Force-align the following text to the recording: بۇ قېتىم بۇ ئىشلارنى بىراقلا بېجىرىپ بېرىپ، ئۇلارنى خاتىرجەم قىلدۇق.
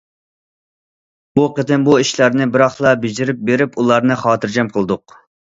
بۇ 1.39 1.43
قېتىم 1.59 1.85
بۇ 1.89 1.97
ئىشلارنى 2.05 2.47
بىراقلا 2.57 2.95
بېجىرىپ 3.05 3.45
بېرىپ، 3.51 3.79
ئۇلارنى 3.83 4.19
خاتىرجەم 4.25 4.75
قىلدۇق. 4.79 5.17